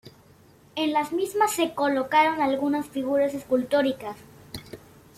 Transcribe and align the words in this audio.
En 0.73 0.93
las 0.93 1.11
mismas 1.11 1.51
se 1.51 1.75
colocaron 1.75 2.41
algunas 2.41 2.87
figuras 2.89 3.35
escultóricas. 3.35 4.17